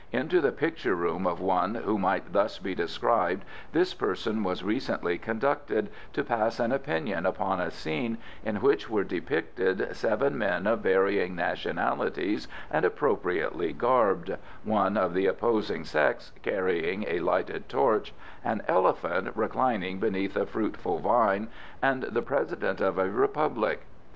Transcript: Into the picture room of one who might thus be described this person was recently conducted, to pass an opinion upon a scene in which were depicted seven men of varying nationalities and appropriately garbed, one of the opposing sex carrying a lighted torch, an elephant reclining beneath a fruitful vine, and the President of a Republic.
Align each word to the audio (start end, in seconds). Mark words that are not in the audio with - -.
Into 0.11 0.41
the 0.41 0.51
picture 0.51 0.95
room 0.95 1.27
of 1.27 1.39
one 1.39 1.75
who 1.75 1.99
might 1.99 2.33
thus 2.33 2.57
be 2.57 2.73
described 2.73 3.45
this 3.71 3.93
person 3.93 4.43
was 4.43 4.63
recently 4.63 5.19
conducted, 5.19 5.91
to 6.13 6.23
pass 6.23 6.59
an 6.59 6.71
opinion 6.71 7.23
upon 7.27 7.61
a 7.61 7.69
scene 7.69 8.17
in 8.43 8.55
which 8.61 8.89
were 8.89 9.03
depicted 9.03 9.95
seven 9.95 10.35
men 10.39 10.65
of 10.65 10.79
varying 10.79 11.35
nationalities 11.35 12.47
and 12.71 12.83
appropriately 12.83 13.73
garbed, 13.73 14.37
one 14.63 14.97
of 14.97 15.13
the 15.13 15.27
opposing 15.27 15.83
sex 15.83 16.31
carrying 16.41 17.05
a 17.07 17.19
lighted 17.19 17.69
torch, 17.69 18.11
an 18.43 18.63
elephant 18.67 19.29
reclining 19.35 19.99
beneath 19.99 20.35
a 20.35 20.47
fruitful 20.47 20.97
vine, 20.97 21.47
and 21.79 22.01
the 22.01 22.23
President 22.23 22.81
of 22.81 22.97
a 22.97 23.07
Republic. 23.07 23.81